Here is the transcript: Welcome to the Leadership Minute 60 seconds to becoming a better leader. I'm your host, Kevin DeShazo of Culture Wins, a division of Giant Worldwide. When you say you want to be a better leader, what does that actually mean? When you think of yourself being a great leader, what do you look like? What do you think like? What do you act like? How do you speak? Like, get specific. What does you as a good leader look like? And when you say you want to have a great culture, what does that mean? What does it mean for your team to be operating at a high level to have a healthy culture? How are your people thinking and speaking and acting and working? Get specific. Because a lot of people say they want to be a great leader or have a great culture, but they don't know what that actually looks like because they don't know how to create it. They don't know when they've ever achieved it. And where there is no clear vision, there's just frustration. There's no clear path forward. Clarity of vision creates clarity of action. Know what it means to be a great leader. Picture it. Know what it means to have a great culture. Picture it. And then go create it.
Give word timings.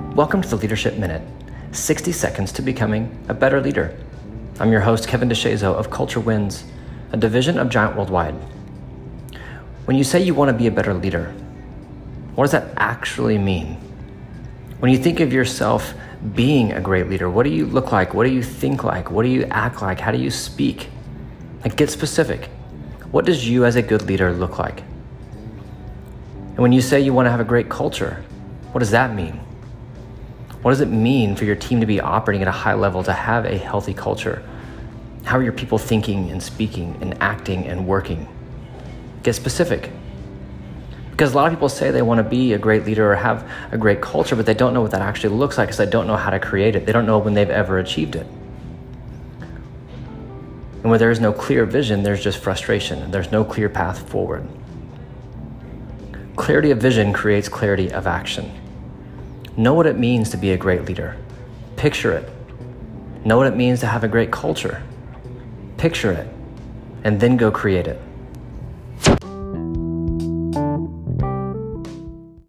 Welcome 0.00 0.42
to 0.42 0.48
the 0.48 0.56
Leadership 0.56 0.96
Minute 0.96 1.22
60 1.72 2.12
seconds 2.12 2.52
to 2.52 2.62
becoming 2.62 3.16
a 3.28 3.34
better 3.34 3.60
leader. 3.60 3.96
I'm 4.58 4.72
your 4.72 4.80
host, 4.80 5.06
Kevin 5.06 5.28
DeShazo 5.28 5.74
of 5.74 5.90
Culture 5.90 6.20
Wins, 6.20 6.64
a 7.12 7.16
division 7.16 7.58
of 7.58 7.68
Giant 7.68 7.96
Worldwide. 7.96 8.34
When 9.84 9.96
you 9.96 10.04
say 10.04 10.22
you 10.22 10.34
want 10.34 10.50
to 10.50 10.56
be 10.56 10.66
a 10.66 10.70
better 10.70 10.94
leader, 10.94 11.26
what 12.34 12.44
does 12.44 12.50
that 12.52 12.72
actually 12.76 13.38
mean? 13.38 13.74
When 14.80 14.90
you 14.90 14.98
think 14.98 15.20
of 15.20 15.32
yourself 15.32 15.94
being 16.34 16.72
a 16.72 16.80
great 16.80 17.08
leader, 17.08 17.30
what 17.30 17.44
do 17.44 17.50
you 17.50 17.66
look 17.66 17.92
like? 17.92 18.12
What 18.12 18.24
do 18.24 18.30
you 18.30 18.42
think 18.42 18.82
like? 18.82 19.10
What 19.10 19.22
do 19.22 19.28
you 19.28 19.44
act 19.44 19.80
like? 19.82 20.00
How 20.00 20.10
do 20.10 20.18
you 20.18 20.30
speak? 20.30 20.88
Like, 21.62 21.76
get 21.76 21.90
specific. 21.90 22.48
What 23.10 23.26
does 23.26 23.48
you 23.48 23.64
as 23.64 23.76
a 23.76 23.82
good 23.82 24.02
leader 24.02 24.32
look 24.32 24.58
like? 24.58 24.82
And 26.50 26.58
when 26.58 26.72
you 26.72 26.80
say 26.80 27.00
you 27.00 27.12
want 27.12 27.26
to 27.26 27.30
have 27.30 27.40
a 27.40 27.44
great 27.44 27.68
culture, 27.68 28.24
what 28.72 28.78
does 28.80 28.90
that 28.90 29.14
mean? 29.14 29.40
What 30.62 30.72
does 30.72 30.80
it 30.80 30.88
mean 30.88 31.36
for 31.36 31.44
your 31.46 31.56
team 31.56 31.80
to 31.80 31.86
be 31.86 32.00
operating 32.00 32.42
at 32.42 32.48
a 32.48 32.52
high 32.52 32.74
level 32.74 33.02
to 33.04 33.12
have 33.12 33.46
a 33.46 33.56
healthy 33.56 33.94
culture? 33.94 34.42
How 35.24 35.38
are 35.38 35.42
your 35.42 35.52
people 35.52 35.78
thinking 35.78 36.30
and 36.30 36.42
speaking 36.42 36.98
and 37.00 37.16
acting 37.22 37.66
and 37.66 37.86
working? 37.86 38.28
Get 39.22 39.34
specific. 39.34 39.90
Because 41.10 41.32
a 41.32 41.36
lot 41.36 41.46
of 41.46 41.52
people 41.52 41.68
say 41.68 41.90
they 41.90 42.02
want 42.02 42.18
to 42.18 42.24
be 42.24 42.52
a 42.52 42.58
great 42.58 42.84
leader 42.84 43.10
or 43.12 43.14
have 43.14 43.50
a 43.72 43.78
great 43.78 44.00
culture, 44.00 44.36
but 44.36 44.46
they 44.46 44.54
don't 44.54 44.74
know 44.74 44.80
what 44.82 44.90
that 44.90 45.02
actually 45.02 45.34
looks 45.34 45.58
like 45.58 45.68
because 45.68 45.78
they 45.78 45.86
don't 45.86 46.06
know 46.06 46.16
how 46.16 46.30
to 46.30 46.38
create 46.38 46.76
it. 46.76 46.86
They 46.86 46.92
don't 46.92 47.06
know 47.06 47.18
when 47.18 47.34
they've 47.34 47.50
ever 47.50 47.78
achieved 47.78 48.16
it. 48.16 48.26
And 50.82 50.88
where 50.88 50.98
there 50.98 51.10
is 51.10 51.20
no 51.20 51.32
clear 51.32 51.66
vision, 51.66 52.02
there's 52.02 52.22
just 52.22 52.38
frustration. 52.38 53.10
There's 53.10 53.30
no 53.30 53.44
clear 53.44 53.68
path 53.68 54.08
forward. 54.08 54.48
Clarity 56.36 56.70
of 56.70 56.78
vision 56.78 57.12
creates 57.12 57.48
clarity 57.50 57.92
of 57.92 58.06
action. 58.06 58.50
Know 59.56 59.74
what 59.74 59.86
it 59.86 59.98
means 59.98 60.30
to 60.30 60.36
be 60.36 60.52
a 60.52 60.56
great 60.56 60.84
leader. 60.84 61.16
Picture 61.76 62.12
it. 62.12 62.28
Know 63.24 63.36
what 63.36 63.46
it 63.46 63.56
means 63.56 63.80
to 63.80 63.86
have 63.86 64.04
a 64.04 64.08
great 64.08 64.30
culture. 64.30 64.82
Picture 65.76 66.12
it. 66.12 66.28
And 67.04 67.20
then 67.20 67.36
go 67.36 67.50
create 67.50 67.86
it. 67.86 68.00